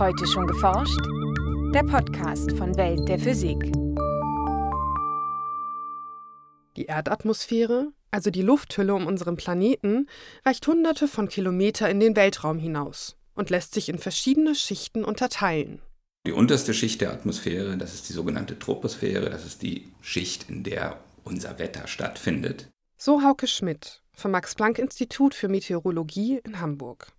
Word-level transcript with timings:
Heute 0.00 0.26
schon 0.26 0.46
geforscht? 0.46 0.98
Der 1.74 1.82
Podcast 1.82 2.52
von 2.52 2.74
Welt 2.78 3.06
der 3.06 3.18
Physik. 3.18 3.58
Die 6.78 6.86
Erdatmosphäre, 6.86 7.92
also 8.10 8.30
die 8.30 8.40
Lufthülle 8.40 8.94
um 8.94 9.06
unseren 9.06 9.36
Planeten, 9.36 10.08
reicht 10.46 10.66
hunderte 10.66 11.06
von 11.06 11.28
Kilometer 11.28 11.90
in 11.90 12.00
den 12.00 12.16
Weltraum 12.16 12.58
hinaus 12.58 13.18
und 13.34 13.50
lässt 13.50 13.74
sich 13.74 13.90
in 13.90 13.98
verschiedene 13.98 14.54
Schichten 14.54 15.04
unterteilen. 15.04 15.82
Die 16.26 16.32
unterste 16.32 16.72
Schicht 16.72 17.02
der 17.02 17.12
Atmosphäre, 17.12 17.76
das 17.76 17.92
ist 17.92 18.08
die 18.08 18.14
sogenannte 18.14 18.58
Troposphäre, 18.58 19.28
das 19.28 19.44
ist 19.44 19.60
die 19.60 19.92
Schicht, 20.00 20.48
in 20.48 20.62
der 20.62 20.98
unser 21.24 21.58
Wetter 21.58 21.86
stattfindet. 21.86 22.70
So 22.96 23.22
Hauke 23.22 23.46
Schmidt 23.46 24.00
vom 24.14 24.30
Max-Planck-Institut 24.30 25.34
für 25.34 25.48
Meteorologie 25.48 26.40
in 26.42 26.58
Hamburg. 26.58 27.12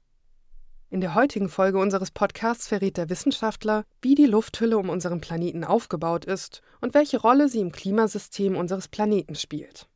In 0.93 0.99
der 0.99 1.15
heutigen 1.15 1.47
Folge 1.47 1.77
unseres 1.77 2.11
Podcasts 2.11 2.67
verrät 2.67 2.97
der 2.97 3.09
Wissenschaftler, 3.09 3.85
wie 4.01 4.13
die 4.13 4.25
Lufthülle 4.25 4.77
um 4.77 4.89
unseren 4.89 5.21
Planeten 5.21 5.63
aufgebaut 5.63 6.25
ist 6.25 6.61
und 6.81 6.93
welche 6.93 7.17
Rolle 7.21 7.47
sie 7.47 7.61
im 7.61 7.71
Klimasystem 7.71 8.57
unseres 8.57 8.89
Planeten 8.89 9.35
spielt. 9.35 9.87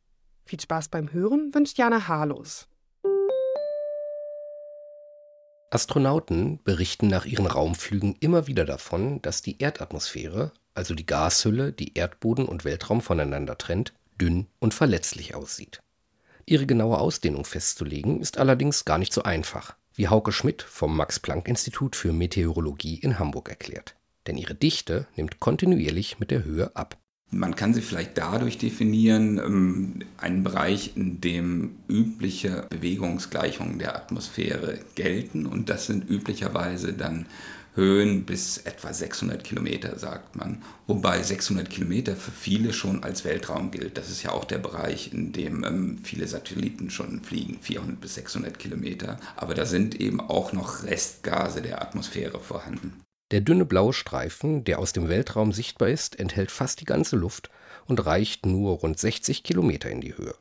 Viel 0.45 0.62
Spaß 0.62 0.88
beim 0.88 1.12
Hören 1.12 1.53
wünscht 1.53 1.77
Jana 1.77 2.08
Harlos. 2.08 2.70
Astronauten 5.70 6.62
berichten 6.63 7.08
nach 7.08 7.25
ihren 7.25 7.45
Raumflügen 7.45 8.16
immer 8.22 8.48
wieder 8.48 8.64
davon, 8.64 9.22
dass 9.22 9.41
die 9.41 9.59
Erdatmosphäre, 9.59 10.53
also 10.75 10.95
die 10.95 11.05
Gashülle, 11.05 11.73
die 11.73 11.95
Erdboden 11.95 12.45
und 12.45 12.64
Weltraum 12.64 13.02
voneinander 13.02 13.58
trennt, 13.58 13.94
dünn 14.22 14.48
und 14.59 14.73
verletzlich 14.73 15.36
aussieht. 15.36 15.81
Ihre 16.45 16.66
genaue 16.66 17.00
Ausdehnung 17.00 17.44
festzulegen 17.44 18.22
ist 18.22 18.38
allerdings 18.38 18.86
gar 18.86 18.98
nicht 18.98 19.12
so 19.12 19.23
einfach 19.23 19.75
wie 19.95 20.08
Hauke 20.08 20.31
Schmidt 20.31 20.62
vom 20.62 20.95
Max-Planck-Institut 20.95 21.95
für 21.95 22.14
Meteorologie 22.14 22.95
in 22.95 23.17
Hamburg 23.20 23.50
erklärt. 23.50 23.95
Denn 24.28 24.38
ihre 24.38 24.56
Dichte 24.56 25.08
nimmt 25.16 25.39
kontinuierlich 25.39 26.20
mit 26.20 26.31
der 26.31 26.44
Höhe 26.44 26.75
ab. 26.75 26.97
Man 27.31 27.56
kann 27.56 27.73
sie 27.73 27.81
vielleicht 27.81 28.18
dadurch 28.18 28.58
definieren, 28.58 29.40
ähm, 29.40 30.00
einen 30.18 30.44
Bereich, 30.44 30.94
in 30.95 31.20
dem 31.22 31.76
übliche 31.90 32.66
Bewegungsgleichungen 32.70 33.80
der 33.80 33.95
Atmosphäre 33.95 34.80
gelten. 34.95 35.45
Und 35.45 35.70
das 35.70 35.88
sind 35.88 36.09
üblicherweise 36.09 36.94
dann 36.94 37.26
Höhen 37.76 38.23
bis 38.23 38.59
etwa 38.59 38.94
600 38.94 39.44
Kilometer, 39.44 40.00
sagt 40.00 40.36
man. 40.36 40.62
Wobei 40.88 41.22
600 41.22 41.70
Kilometer 41.70 42.16
für 42.16 42.32
viele 42.32 42.72
schon 42.72 43.04
als 43.04 43.26
Weltraum 43.26 43.70
gilt. 43.70 43.98
Das 43.98 44.10
ist 44.10 44.23
ja 44.23 44.32
auch 44.32 44.45
der 44.45 44.60
Bereich, 44.60 45.12
in 45.14 45.34
dem 45.34 45.64
ähm, 45.66 46.00
viele 46.04 46.28
Satelliten 46.28 46.89
schon 46.89 47.22
fliegen, 47.22 47.60
400 47.62 48.00
bis 48.00 48.16
600 48.16 48.58
Kilometer. 48.58 49.17
Aber 49.36 49.56
da 49.56 49.66
sind 49.66 50.00
eben 50.00 50.22
auch 50.22 50.54
noch 50.54 50.84
Restgase 50.84 51.62
der 51.62 51.82
Atmosphäre 51.82 52.39
vorhanden. 52.39 53.05
Der 53.31 53.42
dünne 53.42 53.66
blaue 53.66 53.94
Streifen, 53.94 54.64
der 54.64 54.80
aus 54.80 54.94
dem 54.94 55.09
Weltraum 55.09 55.52
sichtbar 55.52 55.90
ist, 55.90 56.20
enthält 56.20 56.52
fast 56.52 56.81
die 56.81 56.86
ganze 56.86 57.16
Luft 57.16 57.50
und 57.86 58.06
reicht 58.06 58.45
nur 58.45 58.78
rund 58.78 59.00
60 59.00 59.44
Kilometer 59.44 59.90
in 59.90 60.02
die 60.02 60.17
Höhe. 60.17 60.36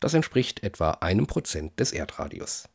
Das 0.00 0.14
entspricht 0.14 0.62
etwa 0.62 0.90
einem 0.92 1.26
Prozent 1.26 1.78
des 1.80 1.92
Erdradius. 1.92 2.68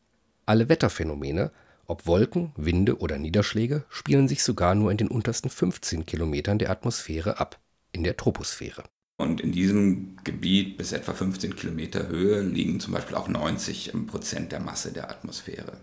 Alle 0.45 0.67
Wetterphänomene 0.67 1.51
ob 1.85 2.07
Wolken, 2.07 2.53
Winde 2.55 2.99
oder 2.99 3.17
Niederschläge 3.17 3.83
spielen 3.89 4.27
sich 4.27 4.43
sogar 4.43 4.73
nur 4.73 4.91
in 4.91 4.97
den 4.97 5.09
untersten 5.09 5.49
15 5.49 6.05
Kilometern 6.05 6.57
der 6.57 6.69
Atmosphäre 6.69 7.39
ab, 7.39 7.59
in 7.91 8.03
der 8.03 8.15
Troposphäre. 8.15 8.83
Und 9.17 9.41
in 9.41 9.51
diesem 9.51 10.15
Gebiet 10.23 10.77
bis 10.77 10.91
etwa 10.91 11.13
15 11.13 11.55
Kilometer 11.55 12.07
Höhe 12.07 12.41
liegen 12.41 12.79
zum 12.79 12.93
Beispiel 12.93 13.15
auch 13.15 13.27
90 13.27 13.93
Prozent 14.07 14.51
der 14.51 14.59
Masse 14.59 14.91
der 14.91 15.09
Atmosphäre. 15.09 15.77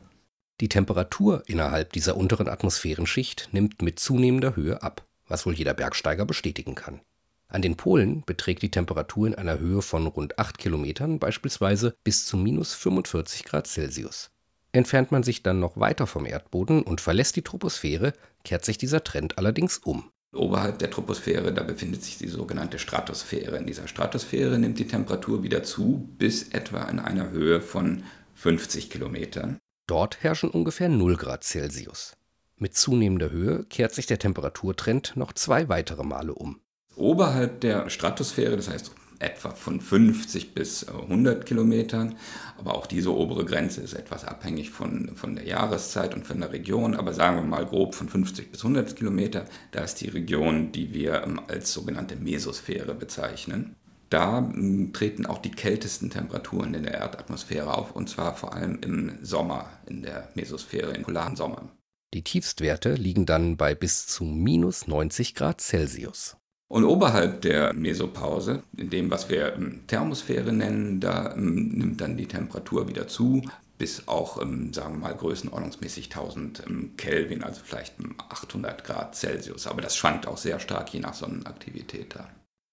Die 0.60 0.68
Temperatur 0.68 1.42
innerhalb 1.46 1.94
dieser 1.94 2.18
unteren 2.18 2.48
Atmosphärenschicht 2.48 3.48
nimmt 3.52 3.80
mit 3.80 3.98
zunehmender 3.98 4.56
Höhe 4.56 4.82
ab, 4.82 5.06
was 5.26 5.46
wohl 5.46 5.54
jeder 5.54 5.72
Bergsteiger 5.72 6.26
bestätigen 6.26 6.74
kann. 6.74 7.00
An 7.48 7.62
den 7.62 7.76
Polen 7.76 8.22
beträgt 8.26 8.62
die 8.62 8.70
Temperatur 8.70 9.26
in 9.26 9.34
einer 9.34 9.58
Höhe 9.58 9.80
von 9.80 10.06
rund 10.06 10.38
8 10.38 10.58
Kilometern 10.58 11.18
beispielsweise 11.18 11.96
bis 12.04 12.26
zu 12.26 12.36
minus 12.36 12.74
45 12.74 13.44
Grad 13.44 13.66
Celsius. 13.66 14.30
Entfernt 14.72 15.10
man 15.10 15.22
sich 15.22 15.42
dann 15.42 15.58
noch 15.58 15.78
weiter 15.78 16.06
vom 16.06 16.26
Erdboden 16.26 16.82
und 16.82 17.00
verlässt 17.00 17.36
die 17.36 17.42
Troposphäre, 17.42 18.12
kehrt 18.44 18.64
sich 18.64 18.78
dieser 18.78 19.02
Trend 19.02 19.38
allerdings 19.38 19.78
um. 19.78 20.10
Oberhalb 20.32 20.78
der 20.78 20.90
Troposphäre, 20.90 21.52
da 21.52 21.64
befindet 21.64 22.04
sich 22.04 22.18
die 22.18 22.28
sogenannte 22.28 22.78
Stratosphäre. 22.78 23.56
In 23.56 23.66
dieser 23.66 23.88
Stratosphäre 23.88 24.58
nimmt 24.58 24.78
die 24.78 24.86
Temperatur 24.86 25.42
wieder 25.42 25.64
zu, 25.64 26.08
bis 26.18 26.50
etwa 26.50 26.84
in 26.84 27.00
einer 27.00 27.30
Höhe 27.30 27.60
von 27.60 28.04
50 28.34 28.90
Kilometern. 28.90 29.58
Dort 29.90 30.22
herrschen 30.22 30.50
ungefähr 30.50 30.88
0 30.88 31.16
Grad 31.16 31.42
Celsius. 31.42 32.16
Mit 32.56 32.76
zunehmender 32.76 33.32
Höhe 33.32 33.64
kehrt 33.64 33.92
sich 33.92 34.06
der 34.06 34.20
Temperaturtrend 34.20 35.16
noch 35.16 35.32
zwei 35.32 35.68
weitere 35.68 36.04
Male 36.04 36.32
um. 36.32 36.60
Oberhalb 36.94 37.60
der 37.60 37.90
Stratosphäre, 37.90 38.54
das 38.54 38.68
heißt 38.70 38.92
etwa 39.18 39.50
von 39.50 39.80
50 39.80 40.54
bis 40.54 40.88
100 40.88 41.44
Kilometern. 41.44 42.14
Aber 42.56 42.76
auch 42.76 42.86
diese 42.86 43.12
obere 43.12 43.44
Grenze 43.44 43.80
ist 43.80 43.94
etwas 43.94 44.24
abhängig 44.24 44.70
von, 44.70 45.16
von 45.16 45.34
der 45.34 45.44
Jahreszeit 45.44 46.14
und 46.14 46.24
von 46.24 46.38
der 46.38 46.52
Region. 46.52 46.94
Aber 46.94 47.12
sagen 47.12 47.38
wir 47.38 47.42
mal 47.42 47.66
grob 47.66 47.96
von 47.96 48.08
50 48.08 48.52
bis 48.52 48.60
100 48.60 48.94
Kilometer. 48.94 49.46
Da 49.72 49.80
ist 49.80 49.96
die 49.96 50.08
Region, 50.08 50.70
die 50.70 50.94
wir 50.94 51.24
ähm, 51.24 51.40
als 51.48 51.72
sogenannte 51.72 52.14
Mesosphäre 52.14 52.94
bezeichnen. 52.94 53.74
Da 54.10 54.38
ähm, 54.38 54.92
treten 54.92 55.24
auch 55.24 55.38
die 55.38 55.52
kältesten 55.52 56.10
Temperaturen 56.10 56.74
in 56.74 56.82
der 56.82 56.94
Erdatmosphäre 56.94 57.72
auf, 57.72 57.94
und 57.94 58.08
zwar 58.08 58.34
vor 58.34 58.52
allem 58.54 58.78
im 58.82 59.18
Sommer, 59.22 59.70
in 59.86 60.02
der 60.02 60.28
Mesosphäre, 60.34 60.92
im 60.92 61.04
polaren 61.04 61.36
Sommer. 61.36 61.68
Die 62.12 62.24
Tiefstwerte 62.24 62.94
liegen 62.94 63.24
dann 63.24 63.56
bei 63.56 63.76
bis 63.76 64.08
zu 64.08 64.24
minus 64.24 64.88
90 64.88 65.36
Grad 65.36 65.60
Celsius. 65.60 66.36
Und 66.68 66.84
oberhalb 66.84 67.40
der 67.42 67.72
Mesopause, 67.72 68.64
in 68.76 68.90
dem, 68.90 69.10
was 69.10 69.28
wir 69.28 69.56
Thermosphäre 69.86 70.52
nennen, 70.52 71.00
da 71.00 71.34
ähm, 71.34 71.68
nimmt 71.68 72.00
dann 72.00 72.16
die 72.16 72.26
Temperatur 72.26 72.88
wieder 72.88 73.06
zu, 73.06 73.42
bis 73.78 74.08
auch, 74.08 74.36
sagen 74.38 74.72
wir 74.74 74.90
mal, 74.90 75.14
größenordnungsmäßig 75.14 76.06
1000 76.06 76.64
ähm, 76.66 76.92
Kelvin, 76.96 77.44
also 77.44 77.60
vielleicht 77.64 77.94
800 78.28 78.84
Grad 78.84 79.14
Celsius. 79.14 79.68
Aber 79.68 79.82
das 79.82 79.96
schwankt 79.96 80.26
auch 80.26 80.36
sehr 80.36 80.58
stark 80.60 80.92
je 80.92 81.00
nach 81.00 81.14
Sonnenaktivität 81.14 82.14
da. 82.16 82.28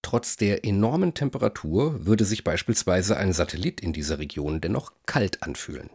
Trotz 0.07 0.37
der 0.37 0.63
enormen 0.63 1.15
Temperatur 1.15 2.05
würde 2.05 2.23
sich 2.23 2.45
beispielsweise 2.45 3.17
ein 3.17 3.33
Satellit 3.33 3.81
in 3.81 3.91
dieser 3.91 4.19
Region 4.19 4.61
dennoch 4.61 4.93
kalt 5.05 5.43
anfühlen. 5.43 5.89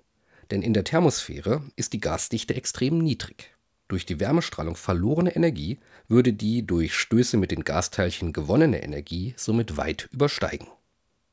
Denn 0.50 0.60
in 0.60 0.74
der 0.74 0.84
Thermosphäre 0.84 1.62
ist 1.76 1.94
die 1.94 2.00
Gasdichte 2.00 2.54
extrem 2.54 2.98
niedrig. 2.98 3.56
Durch 3.88 4.04
die 4.04 4.20
Wärmestrahlung 4.20 4.76
verlorene 4.76 5.34
Energie 5.34 5.78
würde 6.08 6.34
die 6.34 6.66
durch 6.66 6.94
Stöße 6.94 7.38
mit 7.38 7.52
den 7.52 7.64
Gasteilchen 7.64 8.34
gewonnene 8.34 8.82
Energie 8.82 9.32
somit 9.38 9.78
weit 9.78 10.10
übersteigen. 10.12 10.68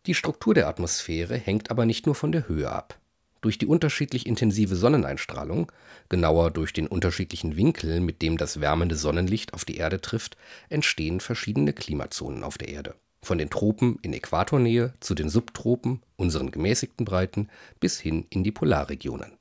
Die 0.05 0.15
Struktur 0.15 0.53
der 0.53 0.69
Atmosphäre 0.69 1.35
hängt 1.35 1.71
aber 1.71 1.85
nicht 1.85 2.05
nur 2.05 2.15
von 2.15 2.31
der 2.31 2.47
Höhe 2.47 2.71
ab. 2.71 2.97
Durch 3.41 3.57
die 3.57 3.67
unterschiedlich 3.67 4.25
intensive 4.25 4.75
Sonneneinstrahlung, 4.75 5.71
genauer 6.09 6.51
durch 6.51 6.73
den 6.73 6.87
unterschiedlichen 6.87 7.55
Winkel, 7.55 8.01
mit 8.01 8.21
dem 8.21 8.37
das 8.37 8.59
wärmende 8.59 8.95
Sonnenlicht 8.95 9.53
auf 9.53 9.65
die 9.65 9.77
Erde 9.77 10.01
trifft, 10.01 10.37
entstehen 10.69 11.19
verschiedene 11.19 11.73
Klimazonen 11.73 12.43
auf 12.43 12.57
der 12.57 12.69
Erde. 12.69 12.95
Von 13.21 13.37
den 13.37 13.49
Tropen 13.49 13.99
in 14.01 14.13
Äquatornähe 14.13 14.93
zu 14.99 15.15
den 15.15 15.29
Subtropen, 15.29 16.01
unseren 16.15 16.51
gemäßigten 16.51 17.05
Breiten, 17.05 17.49
bis 17.79 17.99
hin 17.99 18.25
in 18.29 18.43
die 18.43 18.51
Polarregionen 18.51 19.39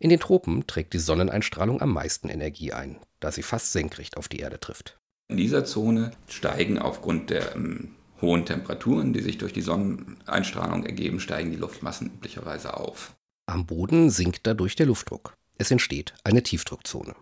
in 0.00 0.10
den 0.10 0.20
Tropen 0.20 0.66
trägt 0.66 0.92
die 0.92 0.98
Sonneneinstrahlung 0.98 1.80
am 1.82 1.92
meisten 1.92 2.28
Energie 2.28 2.72
ein, 2.72 2.98
da 3.18 3.32
sie 3.32 3.42
fast 3.42 3.72
senkrecht 3.72 4.16
auf 4.16 4.28
die 4.28 4.38
Erde 4.38 4.60
trifft. 4.60 4.96
In 5.28 5.36
dieser 5.36 5.64
Zone 5.64 6.12
steigen 6.28 6.78
aufgrund 6.78 7.30
der 7.30 7.56
ähm, 7.56 7.96
hohen 8.20 8.46
Temperaturen, 8.46 9.12
die 9.12 9.20
sich 9.20 9.38
durch 9.38 9.52
die 9.52 9.60
Sonneneinstrahlung 9.60 10.86
ergeben, 10.86 11.18
steigen 11.18 11.50
die 11.50 11.56
Luftmassen 11.56 12.06
üblicherweise 12.06 12.76
auf. 12.76 13.16
Am 13.48 13.64
Boden 13.64 14.10
sinkt 14.10 14.46
dadurch 14.46 14.76
der 14.76 14.84
Luftdruck. 14.84 15.34
Es 15.56 15.70
entsteht 15.70 16.12
eine 16.22 16.42
Tiefdruckzone. 16.42 17.14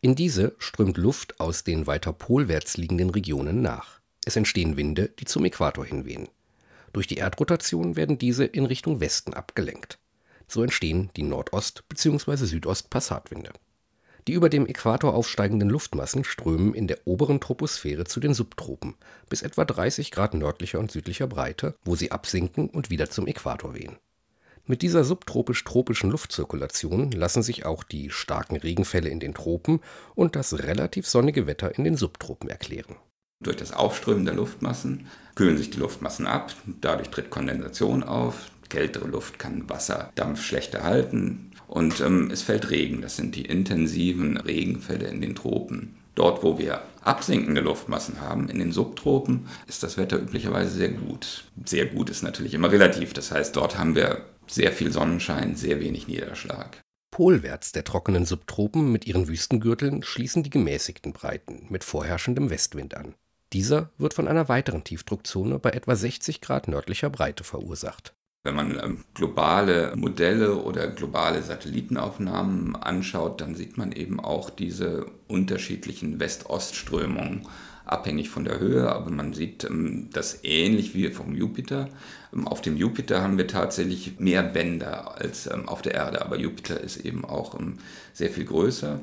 In 0.00 0.16
diese 0.16 0.56
strömt 0.58 0.96
Luft 0.96 1.38
aus 1.38 1.62
den 1.62 1.86
weiter 1.86 2.12
polwärts 2.12 2.76
liegenden 2.76 3.10
Regionen 3.10 3.62
nach. 3.62 4.00
Es 4.24 4.34
entstehen 4.34 4.76
Winde, 4.76 5.08
die 5.20 5.24
zum 5.24 5.44
Äquator 5.44 5.86
hinwehen. 5.86 6.28
Durch 6.92 7.06
die 7.06 7.18
Erdrotation 7.18 7.94
werden 7.94 8.18
diese 8.18 8.44
in 8.44 8.66
Richtung 8.66 8.98
Westen 8.98 9.34
abgelenkt. 9.34 10.00
So 10.48 10.64
entstehen 10.64 11.10
die 11.16 11.22
Nordost- 11.22 11.84
bzw. 11.88 12.46
Südost-Passatwinde. 12.46 13.52
Die 14.26 14.32
über 14.32 14.48
dem 14.48 14.66
Äquator 14.66 15.14
aufsteigenden 15.14 15.70
Luftmassen 15.70 16.24
strömen 16.24 16.74
in 16.74 16.88
der 16.88 16.98
oberen 17.04 17.38
Troposphäre 17.38 18.02
zu 18.02 18.18
den 18.18 18.34
Subtropen 18.34 18.96
bis 19.28 19.42
etwa 19.42 19.64
30 19.64 20.10
Grad 20.10 20.34
nördlicher 20.34 20.80
und 20.80 20.90
südlicher 20.90 21.28
Breite, 21.28 21.76
wo 21.84 21.94
sie 21.94 22.10
absinken 22.10 22.68
und 22.68 22.90
wieder 22.90 23.10
zum 23.10 23.28
Äquator 23.28 23.76
wehen. 23.76 23.96
Mit 24.68 24.82
dieser 24.82 25.02
subtropisch-tropischen 25.02 26.10
Luftzirkulation 26.12 27.10
lassen 27.10 27.42
sich 27.42 27.66
auch 27.66 27.82
die 27.82 28.10
starken 28.10 28.56
Regenfälle 28.56 29.08
in 29.08 29.18
den 29.18 29.34
Tropen 29.34 29.80
und 30.14 30.36
das 30.36 30.60
relativ 30.60 31.08
sonnige 31.08 31.48
Wetter 31.48 31.76
in 31.76 31.82
den 31.82 31.96
Subtropen 31.96 32.48
erklären 32.48 32.94
durch 33.40 33.56
das 33.56 33.72
Aufströmen 33.72 34.24
der 34.24 34.34
Luftmassen 34.34 35.06
kühlen 35.34 35.56
sich 35.56 35.70
die 35.70 35.78
Luftmassen 35.78 36.26
ab, 36.26 36.54
dadurch 36.80 37.10
tritt 37.10 37.30
Kondensation 37.30 38.02
auf. 38.02 38.50
Kältere 38.68 39.06
Luft 39.06 39.38
kann 39.38 39.68
Wasserdampf 39.70 40.42
schlechter 40.42 40.82
halten. 40.82 41.52
Und 41.68 42.00
ähm, 42.00 42.30
es 42.30 42.42
fällt 42.42 42.70
Regen. 42.70 43.00
Das 43.00 43.16
sind 43.16 43.34
die 43.34 43.44
intensiven 43.46 44.36
Regenfälle 44.36 45.06
in 45.06 45.20
den 45.20 45.34
Tropen. 45.34 45.96
Dort, 46.18 46.42
wo 46.42 46.58
wir 46.58 46.82
absinkende 47.04 47.60
Luftmassen 47.60 48.20
haben, 48.20 48.48
in 48.48 48.58
den 48.58 48.72
Subtropen, 48.72 49.46
ist 49.68 49.84
das 49.84 49.96
Wetter 49.96 50.18
üblicherweise 50.18 50.72
sehr 50.72 50.88
gut. 50.88 51.44
Sehr 51.64 51.86
gut 51.86 52.10
ist 52.10 52.24
natürlich 52.24 52.54
immer 52.54 52.72
relativ. 52.72 53.12
Das 53.12 53.30
heißt, 53.30 53.54
dort 53.54 53.78
haben 53.78 53.94
wir 53.94 54.24
sehr 54.48 54.72
viel 54.72 54.90
Sonnenschein, 54.90 55.54
sehr 55.54 55.78
wenig 55.78 56.08
Niederschlag. 56.08 56.80
Polwärts 57.12 57.70
der 57.70 57.84
trockenen 57.84 58.26
Subtropen 58.26 58.90
mit 58.90 59.06
ihren 59.06 59.28
Wüstengürteln 59.28 60.02
schließen 60.02 60.42
die 60.42 60.50
gemäßigten 60.50 61.12
Breiten 61.12 61.66
mit 61.68 61.84
vorherrschendem 61.84 62.50
Westwind 62.50 62.96
an. 62.96 63.14
Dieser 63.52 63.92
wird 63.96 64.12
von 64.12 64.26
einer 64.26 64.48
weiteren 64.48 64.82
Tiefdruckzone 64.82 65.60
bei 65.60 65.70
etwa 65.70 65.94
60 65.94 66.40
Grad 66.40 66.66
nördlicher 66.66 67.10
Breite 67.10 67.44
verursacht. 67.44 68.12
Wenn 68.48 68.56
man 68.56 68.80
ähm, 68.82 68.98
globale 69.12 69.92
Modelle 69.94 70.56
oder 70.56 70.88
globale 70.88 71.42
Satellitenaufnahmen 71.42 72.76
anschaut, 72.76 73.42
dann 73.42 73.54
sieht 73.54 73.76
man 73.76 73.92
eben 73.92 74.20
auch 74.20 74.48
diese 74.48 75.04
unterschiedlichen 75.26 76.18
West-Ost-Strömungen, 76.18 77.46
abhängig 77.84 78.30
von 78.30 78.44
der 78.44 78.58
Höhe, 78.58 78.90
aber 78.90 79.10
man 79.10 79.34
sieht 79.34 79.64
ähm, 79.64 80.08
das 80.14 80.44
ähnlich 80.44 80.94
wie 80.94 81.10
vom 81.10 81.34
Jupiter. 81.34 81.90
Ähm, 82.32 82.48
auf 82.48 82.62
dem 82.62 82.78
Jupiter 82.78 83.20
haben 83.20 83.36
wir 83.36 83.48
tatsächlich 83.48 84.18
mehr 84.18 84.42
Bänder 84.42 85.20
als 85.20 85.46
auf 85.46 85.82
der 85.82 85.92
Erde, 85.92 86.22
aber 86.24 86.38
Jupiter 86.38 86.80
ist 86.80 86.96
eben 86.96 87.26
auch 87.26 87.54
sehr 88.14 88.30
viel 88.30 88.46
größer 88.46 88.98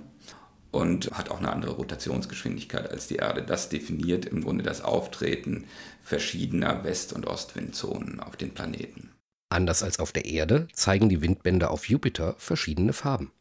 und 0.72 1.12
hat 1.12 1.30
auch 1.30 1.38
eine 1.38 1.52
andere 1.52 1.74
Rotationsgeschwindigkeit 1.74 2.90
als 2.90 3.06
die 3.06 3.18
Erde. 3.18 3.44
Das 3.44 3.70
definiert 3.70 4.26
im 4.26 4.44
Grunde 4.44 4.64
das 4.64 4.82
Auftreten 4.82 5.66
verschiedener 6.02 6.84
West- 6.84 7.14
und 7.14 7.28
Ostwindzonen 7.28 8.20
auf 8.20 8.38
den 8.38 8.56
Planeten. 8.56 9.15
Anders 9.50 9.84
als 9.84 10.00
auf 10.00 10.12
der 10.12 10.26
Erde 10.26 10.68
zeigen 10.74 11.10
die 11.10 11.22
Windbänder 11.22 11.72
auf 11.72 11.88
Jupiter 11.88 12.36
verschiedene 12.38 12.94
Farben. 12.94 13.32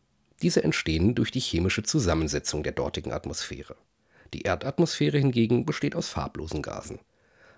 Diese 0.42 0.62
entstehen 0.62 1.14
durch 1.14 1.30
die 1.30 1.40
chemische 1.40 1.82
Zusammensetzung 1.82 2.62
der 2.62 2.72
dortigen 2.72 3.12
Atmosphäre. 3.12 3.76
Die 4.34 4.42
Erdatmosphäre 4.42 5.18
hingegen 5.18 5.64
besteht 5.64 5.94
aus 5.94 6.08
farblosen 6.08 6.60
Gasen. 6.60 6.98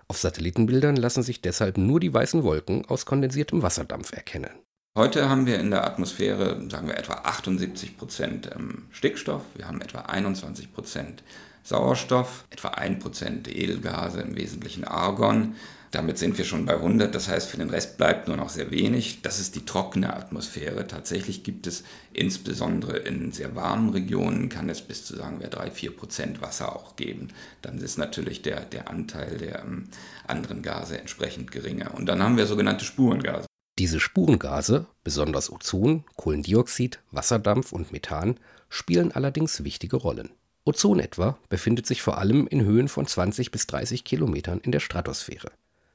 Auf 0.07 0.17
Satellitenbildern 0.17 0.95
lassen 0.95 1.23
sich 1.23 1.41
deshalb 1.41 1.77
nur 1.77 1.99
die 1.99 2.13
weißen 2.13 2.43
Wolken 2.43 2.85
aus 2.85 3.05
kondensiertem 3.05 3.61
Wasserdampf 3.61 4.13
erkennen. 4.13 4.51
Heute 4.95 5.29
haben 5.29 5.45
wir 5.45 5.59
in 5.59 5.69
der 5.69 5.85
Atmosphäre, 5.85 6.59
sagen 6.71 6.87
wir, 6.87 6.97
etwa 6.97 7.13
78 7.13 7.97
Prozent 7.97 8.49
ähm, 8.55 8.87
Stickstoff, 8.91 9.43
wir 9.55 9.67
haben 9.67 9.81
etwa 9.81 9.99
21 9.99 10.73
Prozent 10.73 11.23
Sauerstoff, 11.61 12.45
etwa 12.49 12.69
1 12.69 13.03
Prozent 13.03 13.53
Edelgase, 13.53 14.21
im 14.21 14.35
Wesentlichen 14.35 14.85
Argon. 14.85 15.55
Damit 15.97 16.19
sind 16.19 16.37
wir 16.37 16.45
schon 16.45 16.67
bei 16.67 16.75
100, 16.75 17.15
das 17.15 17.27
heißt, 17.27 17.49
für 17.49 17.57
den 17.57 17.71
Rest 17.71 17.97
bleibt 17.97 18.27
nur 18.27 18.37
noch 18.37 18.49
sehr 18.49 18.69
wenig. 18.69 19.23
Das 19.23 19.39
ist 19.39 19.55
die 19.55 19.65
trockene 19.65 20.15
Atmosphäre. 20.15 20.85
Tatsächlich 20.85 21.41
gibt 21.43 21.65
es 21.65 21.83
insbesondere 22.13 22.97
in 22.97 23.31
sehr 23.31 23.55
warmen 23.55 23.89
Regionen, 23.89 24.47
kann 24.47 24.69
es 24.69 24.83
bis 24.83 25.05
zu 25.05 25.15
sagen 25.15 25.39
wir 25.39 25.47
3, 25.47 25.71
4 25.71 25.97
Prozent 25.97 26.39
Wasser 26.39 26.75
auch 26.75 26.97
geben. 26.97 27.29
Dann 27.63 27.79
ist 27.79 27.97
natürlich 27.97 28.43
der, 28.43 28.59
der 28.59 28.91
Anteil 28.91 29.39
der 29.39 29.63
ähm, 29.63 29.85
anderen 30.27 30.61
Gase 30.61 30.99
entsprechend 30.99 31.51
geringer. 31.51 31.95
Und 31.95 32.05
dann 32.05 32.21
haben 32.21 32.37
wir 32.37 32.45
sogenannte 32.45 32.85
Spurengase. 32.85 33.47
Diese 33.79 33.99
Spurengase, 33.99 34.85
besonders 35.03 35.51
Ozon, 35.51 36.03
Kohlendioxid, 36.15 36.99
Wasserdampf 37.09 37.71
und 37.71 37.91
Methan, 37.91 38.39
spielen 38.69 39.13
allerdings 39.13 39.63
wichtige 39.63 39.95
Rollen. 39.95 40.29
Ozon 40.63 40.99
etwa 40.99 41.39
befindet 41.49 41.87
sich 41.87 42.03
vor 42.03 42.19
allem 42.19 42.45
in 42.45 42.63
Höhen 42.63 42.87
von 42.87 43.07
20 43.07 43.49
bis 43.49 43.65
30 43.65 44.03
Kilometern 44.03 44.59
in 44.59 44.71
der 44.71 44.79
Stratosphäre. 44.79 45.49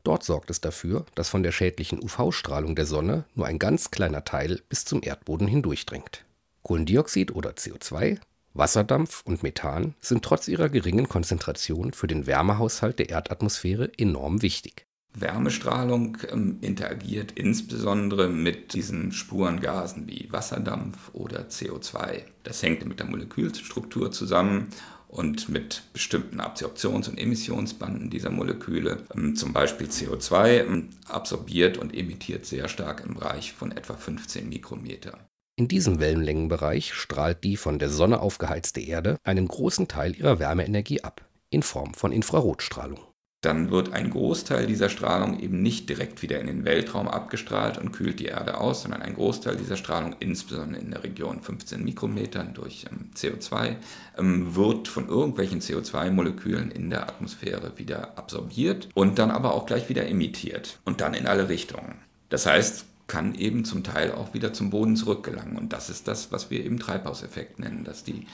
Dort 0.05 0.25
sorgt 0.25 0.51
es 0.51 0.61
dafür, 0.61 1.07
dass 1.15 1.29
von 1.29 1.43
der 1.43 1.53
schädlichen 1.53 2.03
UV-Strahlung 2.03 2.75
der 2.75 2.87
Sonne 2.87 3.25
nur 3.35 3.47
ein 3.47 3.59
ganz 3.59 3.91
kleiner 3.91 4.25
Teil 4.25 4.61
bis 4.69 4.85
zum 4.85 5.03
Erdboden 5.03 5.47
hindurchdringt. 5.47 6.25
Kohlendioxid 6.63 7.35
oder 7.35 7.51
CO2, 7.51 8.19
Wasserdampf 8.55 9.23
und 9.25 9.43
Methan 9.43 9.95
sind 10.01 10.25
trotz 10.25 10.49
ihrer 10.49 10.69
geringen 10.69 11.09
Konzentration 11.09 11.93
für 11.93 12.07
den 12.07 12.27
Wärmehaushalt 12.27 12.99
der 12.99 13.09
Erdatmosphäre 13.09 13.91
enorm 13.97 14.43
wichtig. 14.43 14.87
Wärmestrahlung 15.15 16.19
ähm, 16.31 16.59
interagiert 16.63 17.33
insbesondere 17.33 18.29
mit 18.29 18.73
diesen 18.73 19.13
Spurengasen 19.13 20.09
wie 20.09 20.29
Wasserdampf 20.31 21.11
oder 21.13 21.43
CO2. 21.49 22.23
Das 22.45 22.63
hängt 22.63 22.87
mit 22.87 22.99
der 22.99 23.07
Molekülstruktur 23.07 24.11
zusammen 24.11 24.69
und 25.13 25.51
mit 25.51 25.83
bestimmten 25.93 26.41
Absorptions- 26.41 27.09
und 27.09 27.19
Emissionsbanden 27.19 28.09
dieser 28.11 28.31
Moleküle. 28.31 29.05
Ähm, 29.15 29.37
zum 29.37 29.53
Beispiel 29.53 29.87
CO2 29.87 30.61
ähm, 30.61 30.89
absorbiert 31.07 31.77
und 31.77 31.95
emittiert 31.95 32.47
sehr 32.47 32.69
stark 32.69 33.05
im 33.07 33.15
Bereich 33.15 33.53
von 33.53 33.73
etwa 33.73 33.95
15 33.95 34.49
Mikrometer. 34.49 35.19
In 35.57 35.69
diesem 35.69 36.01
Wellenlängenbereich 36.01 36.95
strahlt 36.95 37.45
die 37.45 37.59
von 37.59 37.79
der 37.79 37.91
Sonne 37.91 38.21
aufgeheizte 38.21 38.81
Erde 38.81 39.19
einen 39.23 39.47
großen 39.47 39.87
Teil 39.87 40.17
ihrer 40.17 40.39
Wärmeenergie 40.39 41.03
ab, 41.03 41.29
in 41.51 41.63
Form 41.63 41.93
von 41.93 42.11
Infrarotstrahlung 42.11 42.99
dann 43.43 43.73
wird 43.73 43.93
ein 43.93 44.11
Großteil 44.11 44.67
dieser 44.67 44.89
Strahlung 44.89 45.41
eben 45.41 45.63
nicht 45.63 45.89
direkt 45.89 46.23
wieder 46.23 46.41
in 46.41 46.47
den 46.47 46.65
Weltraum 46.65 47.09
abgestrahlt 47.09 47.77
und 47.77 47.91
kühlt 47.91 48.21
die 48.21 48.27
Erde 48.27 48.59
aus, 48.59 48.83
sondern 48.83 49.03
ein 49.03 49.15
Großteil 49.15 49.57
dieser 49.57 49.77
Strahlung, 49.77 50.15
insbesondere 50.21 50.81
in 50.81 50.93
der 50.93 51.03
Region 51.03 51.43
15 51.43 51.83
Mikrometern 51.83 52.55
durch 52.55 52.87
ähm, 52.91 53.11
CO2, 53.17 53.77
ähm, 54.17 54.55
wird 54.55 54.87
von 54.87 55.09
irgendwelchen 55.09 55.61
CO2-Molekülen 55.61 56.71
in 56.71 56.89
der 56.89 57.09
Atmosphäre 57.09 57.73
wieder 57.77 58.17
absorbiert 58.17 58.89
und 58.95 59.19
dann 59.19 59.33
aber 59.33 59.55
auch 59.55 59.67
gleich 59.67 59.89
wieder 59.89 60.09
emittiert 60.09 60.79
und 60.85 61.01
dann 61.01 61.13
in 61.13 61.27
alle 61.27 61.49
Richtungen. 61.49 61.97
Das 62.29 62.47
heißt, 62.47 62.87
kann 63.09 63.35
eben 63.35 63.65
zum 63.65 63.83
Teil 63.83 64.13
auch 64.13 64.33
wieder 64.33 64.53
zum 64.53 64.71
Boden 64.71 64.97
zurückgelangen. 64.97 65.59
Und 65.59 65.73
das 65.73 65.91
ist 65.91 66.09
das, 66.09 66.31
was 66.33 66.51
wir 66.51 66.65
eben 66.65 66.79
Treibhauseffekt 66.79 67.59
nennen, 67.59 67.85
dass 67.85 68.05
die 68.05 68.27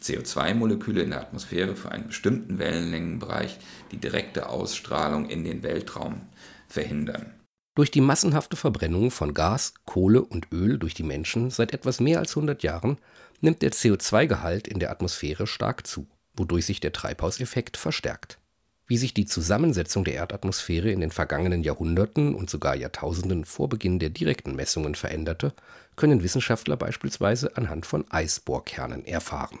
CO2-Moleküle 0.00 1.02
in 1.02 1.10
der 1.10 1.20
Atmosphäre 1.20 1.76
für 1.76 1.92
einen 1.92 2.08
bestimmten 2.08 2.58
Wellenlängenbereich 2.58 3.58
die 3.92 3.98
direkte 3.98 4.48
Ausstrahlung 4.48 5.28
in 5.28 5.44
den 5.44 5.62
Weltraum 5.62 6.22
verhindern. 6.68 7.32
Durch 7.74 7.90
die 7.90 8.00
massenhafte 8.00 8.56
Verbrennung 8.56 9.10
von 9.10 9.34
Gas, 9.34 9.74
Kohle 9.84 10.22
und 10.22 10.48
Öl 10.50 10.78
durch 10.78 10.94
die 10.94 11.02
Menschen 11.02 11.50
seit 11.50 11.74
etwas 11.74 12.00
mehr 12.00 12.18
als 12.18 12.30
100 12.30 12.62
Jahren 12.62 12.96
nimmt 13.42 13.60
der 13.60 13.72
CO2-Gehalt 13.72 14.66
in 14.66 14.78
der 14.78 14.90
Atmosphäre 14.90 15.46
stark 15.46 15.86
zu, 15.86 16.06
wodurch 16.34 16.64
sich 16.64 16.80
der 16.80 16.92
Treibhauseffekt 16.92 17.76
verstärkt. 17.76 18.38
Wie 18.86 18.96
sich 18.96 19.12
die 19.14 19.26
Zusammensetzung 19.26 20.04
der 20.04 20.14
Erdatmosphäre 20.14 20.90
in 20.90 21.00
den 21.00 21.10
vergangenen 21.10 21.64
Jahrhunderten 21.64 22.34
und 22.34 22.48
sogar 22.48 22.76
Jahrtausenden 22.76 23.44
vor 23.44 23.68
Beginn 23.68 23.98
der 23.98 24.10
direkten 24.10 24.54
Messungen 24.54 24.94
veränderte, 24.94 25.52
können 25.96 26.22
Wissenschaftler 26.22 26.76
beispielsweise 26.76 27.56
anhand 27.56 27.84
von 27.84 28.04
Eisbohrkernen 28.10 29.04
erfahren. 29.04 29.58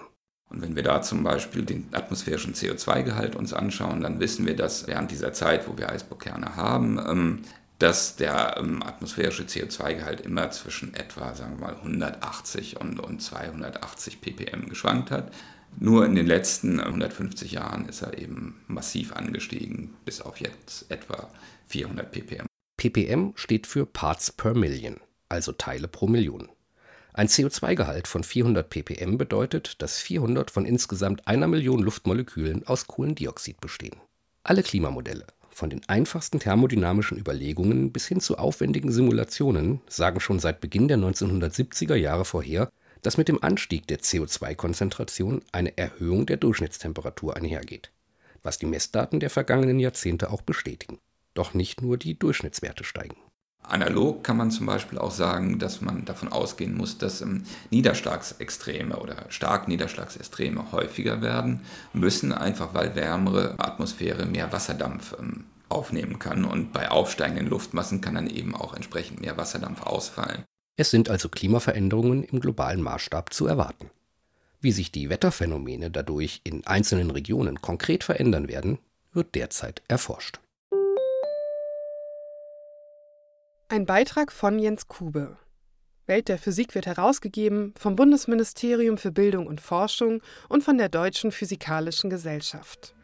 Und 0.48 0.62
wenn 0.62 0.76
wir 0.76 0.82
da 0.82 1.02
zum 1.02 1.24
Beispiel 1.24 1.62
den 1.62 1.88
atmosphärischen 1.92 2.54
CO2-Gehalt 2.54 3.34
uns 3.34 3.52
anschauen, 3.52 4.00
dann 4.00 4.20
wissen 4.20 4.46
wir, 4.46 4.54
dass 4.54 4.86
während 4.86 5.10
dieser 5.10 5.32
Zeit, 5.32 5.68
wo 5.68 5.76
wir 5.76 5.90
Eisbohrkerne 5.90 6.54
haben, 6.54 6.98
ähm, 6.98 7.42
dass 7.78 8.16
der 8.16 8.56
ähm, 8.58 8.82
atmosphärische 8.82 9.42
CO2-Gehalt 9.42 10.20
immer 10.22 10.50
zwischen 10.50 10.94
etwa, 10.94 11.34
sagen 11.34 11.58
wir 11.58 11.66
mal, 11.66 11.76
180 11.76 12.80
und, 12.80 13.00
und 13.00 13.20
280 13.20 14.20
ppm 14.20 14.68
geschwankt 14.68 15.10
hat. 15.10 15.32
Nur 15.78 16.06
in 16.06 16.14
den 16.14 16.26
letzten 16.26 16.80
150 16.80 17.52
Jahren 17.52 17.86
ist 17.86 18.02
er 18.02 18.16
eben 18.16 18.62
massiv 18.66 19.12
angestiegen, 19.12 19.94
bis 20.06 20.22
auf 20.22 20.40
jetzt 20.40 20.90
etwa 20.90 21.28
400 21.66 22.10
ppm. 22.10 22.46
ppm 22.78 23.32
steht 23.34 23.66
für 23.66 23.84
Parts 23.84 24.32
per 24.32 24.54
Million, 24.54 25.00
also 25.28 25.52
Teile 25.52 25.88
pro 25.88 26.06
Million. 26.06 26.48
Ein 27.16 27.28
CO2-Gehalt 27.28 28.08
von 28.08 28.22
400 28.22 28.68
ppm 28.68 29.16
bedeutet, 29.16 29.80
dass 29.80 29.98
400 30.00 30.50
von 30.50 30.66
insgesamt 30.66 31.26
einer 31.26 31.48
Million 31.48 31.80
Luftmolekülen 31.82 32.66
aus 32.66 32.88
Kohlendioxid 32.88 33.58
bestehen. 33.58 33.96
Alle 34.42 34.62
Klimamodelle, 34.62 35.24
von 35.48 35.70
den 35.70 35.80
einfachsten 35.88 36.40
thermodynamischen 36.40 37.16
Überlegungen 37.16 37.90
bis 37.90 38.06
hin 38.06 38.20
zu 38.20 38.36
aufwendigen 38.36 38.92
Simulationen, 38.92 39.80
sagen 39.88 40.20
schon 40.20 40.40
seit 40.40 40.60
Beginn 40.60 40.88
der 40.88 40.98
1970er 40.98 41.94
Jahre 41.94 42.26
vorher, 42.26 42.68
dass 43.00 43.16
mit 43.16 43.28
dem 43.28 43.42
Anstieg 43.42 43.86
der 43.86 44.00
CO2-Konzentration 44.00 45.40
eine 45.52 45.78
Erhöhung 45.78 46.26
der 46.26 46.36
Durchschnittstemperatur 46.36 47.34
einhergeht, 47.34 47.92
was 48.42 48.58
die 48.58 48.66
Messdaten 48.66 49.20
der 49.20 49.30
vergangenen 49.30 49.80
Jahrzehnte 49.80 50.30
auch 50.30 50.42
bestätigen. 50.42 50.98
Doch 51.32 51.54
nicht 51.54 51.80
nur 51.80 51.96
die 51.96 52.18
Durchschnittswerte 52.18 52.84
steigen. 52.84 53.16
Analog 53.68 54.22
kann 54.22 54.36
man 54.36 54.50
zum 54.50 54.66
Beispiel 54.66 54.98
auch 54.98 55.10
sagen, 55.10 55.58
dass 55.58 55.80
man 55.80 56.04
davon 56.04 56.28
ausgehen 56.28 56.76
muss, 56.76 56.98
dass 56.98 57.20
ähm, 57.20 57.42
Niederschlagsextreme 57.70 58.96
oder 58.96 59.26
stark 59.28 59.66
Niederschlagsextreme 59.68 60.72
häufiger 60.72 61.20
werden 61.20 61.60
müssen, 61.92 62.32
einfach 62.32 62.74
weil 62.74 62.94
wärmere 62.94 63.54
Atmosphäre 63.58 64.26
mehr 64.26 64.52
Wasserdampf 64.52 65.16
ähm, 65.18 65.44
aufnehmen 65.68 66.18
kann 66.18 66.44
und 66.44 66.72
bei 66.72 66.90
aufsteigenden 66.90 67.48
Luftmassen 67.48 68.00
kann 68.00 68.14
dann 68.14 68.30
eben 68.30 68.54
auch 68.54 68.74
entsprechend 68.74 69.20
mehr 69.20 69.36
Wasserdampf 69.36 69.82
ausfallen. 69.82 70.44
Es 70.76 70.90
sind 70.90 71.08
also 71.08 71.28
Klimaveränderungen 71.28 72.22
im 72.22 72.38
globalen 72.38 72.82
Maßstab 72.82 73.32
zu 73.32 73.46
erwarten. 73.46 73.90
Wie 74.60 74.72
sich 74.72 74.92
die 74.92 75.10
Wetterphänomene 75.10 75.90
dadurch 75.90 76.40
in 76.44 76.66
einzelnen 76.66 77.10
Regionen 77.10 77.60
konkret 77.62 78.04
verändern 78.04 78.48
werden, 78.48 78.78
wird 79.12 79.34
derzeit 79.34 79.82
erforscht. 79.88 80.38
Ein 83.68 83.84
Beitrag 83.84 84.30
von 84.30 84.60
Jens 84.60 84.86
Kube. 84.86 85.38
Welt 86.06 86.28
der 86.28 86.38
Physik 86.38 86.76
wird 86.76 86.86
herausgegeben 86.86 87.74
vom 87.76 87.96
Bundesministerium 87.96 88.96
für 88.96 89.10
Bildung 89.10 89.48
und 89.48 89.60
Forschung 89.60 90.22
und 90.48 90.62
von 90.62 90.78
der 90.78 90.88
Deutschen 90.88 91.32
Physikalischen 91.32 92.08
Gesellschaft. 92.08 92.95